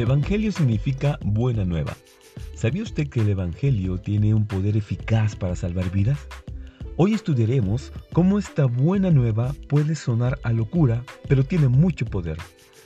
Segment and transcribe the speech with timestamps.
[0.00, 1.94] Evangelio significa buena nueva.
[2.54, 6.18] ¿Sabía usted que el Evangelio tiene un poder eficaz para salvar vidas?
[6.96, 12.38] Hoy estudiaremos cómo esta buena nueva puede sonar a locura, pero tiene mucho poder.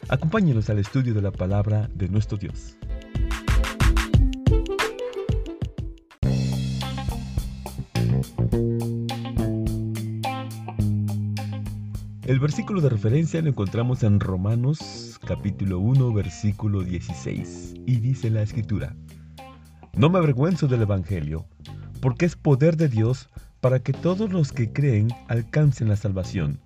[0.08, 2.76] Acompáñenos al estudio de la palabra de nuestro Dios.
[12.26, 18.40] El versículo de referencia lo encontramos en Romanos capítulo 1 versículo 16 y dice la
[18.40, 18.96] escritura,
[19.94, 21.44] No me avergüenzo del Evangelio,
[22.00, 23.28] porque es poder de Dios
[23.60, 26.60] para que todos los que creen alcancen la salvación,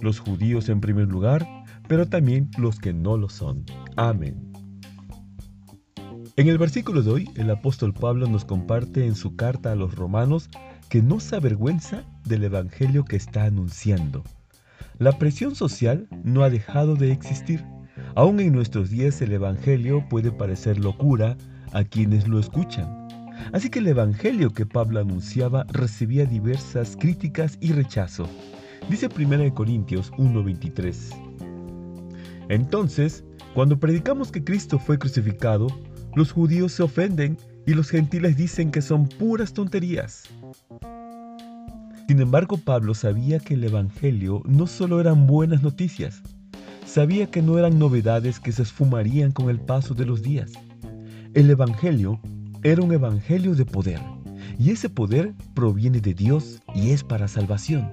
[0.00, 1.46] los judíos en primer lugar,
[1.88, 3.66] pero también los que no lo son.
[3.96, 4.50] Amén.
[6.36, 9.94] En el versículo de hoy, el apóstol Pablo nos comparte en su carta a los
[9.94, 10.48] romanos
[10.88, 14.24] que no se avergüenza del Evangelio que está anunciando
[14.98, 17.64] la presión social no ha dejado de existir.
[18.14, 21.36] Aún en nuestros días el Evangelio puede parecer locura
[21.72, 23.08] a quienes lo escuchan.
[23.52, 28.28] Así que el Evangelio que Pablo anunciaba recibía diversas críticas y rechazo.
[28.88, 31.10] Dice 1 Corintios 1:23.
[32.48, 35.66] Entonces, cuando predicamos que Cristo fue crucificado,
[36.14, 40.24] los judíos se ofenden y los gentiles dicen que son puras tonterías.
[42.08, 46.22] Sin embargo, Pablo sabía que el Evangelio no solo eran buenas noticias,
[46.84, 50.52] sabía que no eran novedades que se esfumarían con el paso de los días.
[51.32, 52.20] El Evangelio
[52.62, 54.00] era un Evangelio de poder,
[54.58, 57.90] y ese poder proviene de Dios y es para salvación.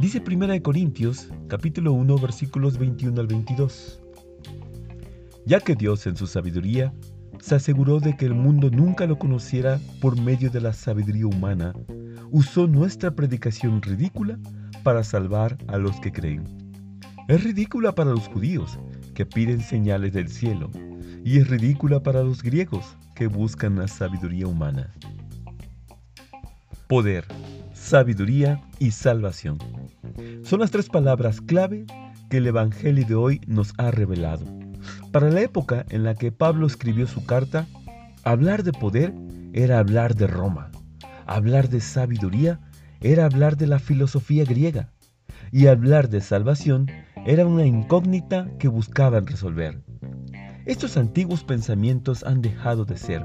[0.00, 4.00] Dice 1 Corintios capítulo 1 versículos 21 al 22.
[5.46, 6.92] Ya que Dios en su sabiduría
[7.40, 11.72] se aseguró de que el mundo nunca lo conociera por medio de la sabiduría humana,
[12.30, 14.38] usó nuestra predicación ridícula
[14.82, 16.44] para salvar a los que creen.
[17.28, 18.78] Es ridícula para los judíos,
[19.14, 20.70] que piden señales del cielo,
[21.24, 24.92] y es ridícula para los griegos, que buscan la sabiduría humana.
[26.86, 27.24] Poder,
[27.72, 29.58] sabiduría y salvación.
[30.44, 31.84] Son las tres palabras clave
[32.30, 34.44] que el Evangelio de hoy nos ha revelado.
[35.10, 37.66] Para la época en la que Pablo escribió su carta,
[38.22, 39.14] hablar de poder
[39.52, 40.70] era hablar de Roma.
[41.26, 42.60] Hablar de sabiduría
[43.00, 44.92] era hablar de la filosofía griega
[45.50, 46.86] y hablar de salvación
[47.26, 49.82] era una incógnita que buscaban resolver.
[50.66, 53.24] Estos antiguos pensamientos han dejado de ser,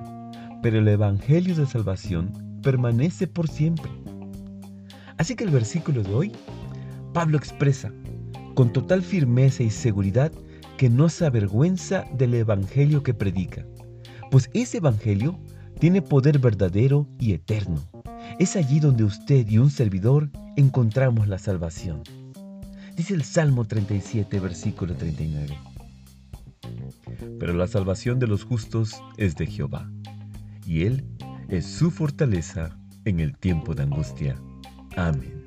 [0.63, 3.91] pero el Evangelio de salvación permanece por siempre.
[5.17, 6.31] Así que el versículo de hoy,
[7.13, 7.91] Pablo expresa
[8.55, 10.31] con total firmeza y seguridad
[10.77, 13.63] que no se avergüenza del Evangelio que predica,
[14.31, 15.39] pues ese Evangelio
[15.81, 17.81] tiene poder verdadero y eterno.
[18.37, 22.03] Es allí donde usted y un servidor encontramos la salvación.
[22.95, 25.57] Dice el Salmo 37, versículo 39.
[27.39, 29.89] Pero la salvación de los justos es de Jehová,
[30.67, 31.03] y Él
[31.49, 34.35] es su fortaleza en el tiempo de angustia.
[34.95, 35.43] Amén.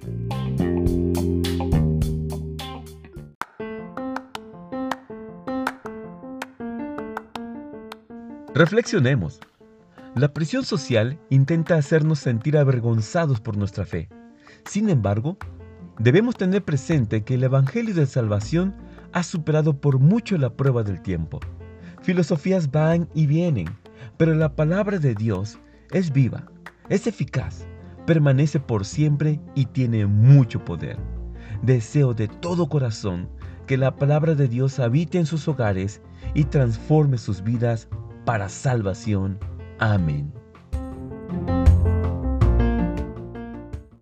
[8.53, 9.39] Reflexionemos.
[10.15, 14.09] La presión social intenta hacernos sentir avergonzados por nuestra fe.
[14.65, 15.37] Sin embargo,
[15.99, 18.77] debemos tener presente que el Evangelio de Salvación
[19.13, 21.41] ha superado por mucho la prueba del tiempo.
[22.03, 23.67] Filosofías van y vienen,
[24.17, 25.59] pero la palabra de Dios
[25.91, 26.47] es viva,
[26.89, 27.67] es eficaz,
[28.07, 30.97] permanece por siempre y tiene mucho poder.
[31.63, 33.29] Deseo de todo corazón
[33.67, 36.01] que la palabra de Dios habite en sus hogares
[36.35, 37.89] y transforme sus vidas
[38.25, 39.41] para salvación
[39.79, 40.33] Amén.